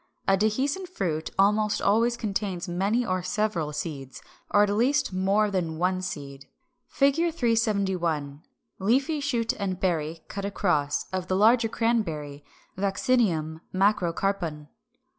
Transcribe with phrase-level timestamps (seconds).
[0.27, 5.77] A dehiscent fruit almost always contains many or several seeds, or at least more than
[5.77, 6.47] one seed.
[6.99, 7.35] [Illustration: Fig.
[7.35, 8.41] 371.
[8.79, 12.43] Leafy shoot and berry (cut across) of the larger Cranberry,
[12.75, 14.69] Vaccinium macrocarpon.